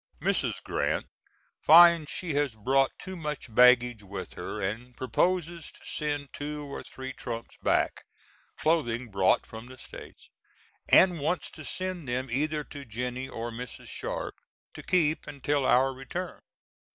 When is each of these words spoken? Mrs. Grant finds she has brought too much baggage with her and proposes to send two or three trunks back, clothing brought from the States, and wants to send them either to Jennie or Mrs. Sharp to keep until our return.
Mrs. 0.19 0.63
Grant 0.63 1.05
finds 1.59 2.09
she 2.09 2.33
has 2.33 2.55
brought 2.55 2.97
too 2.97 3.15
much 3.15 3.53
baggage 3.53 4.01
with 4.01 4.33
her 4.33 4.59
and 4.59 4.97
proposes 4.97 5.71
to 5.73 5.85
send 5.85 6.33
two 6.33 6.65
or 6.65 6.81
three 6.81 7.13
trunks 7.13 7.55
back, 7.61 8.05
clothing 8.57 9.11
brought 9.11 9.45
from 9.45 9.67
the 9.67 9.77
States, 9.77 10.31
and 10.89 11.19
wants 11.19 11.51
to 11.51 11.63
send 11.63 12.07
them 12.07 12.31
either 12.31 12.63
to 12.63 12.83
Jennie 12.83 13.29
or 13.29 13.51
Mrs. 13.51 13.89
Sharp 13.89 14.33
to 14.73 14.81
keep 14.81 15.27
until 15.27 15.67
our 15.67 15.93
return. 15.93 16.41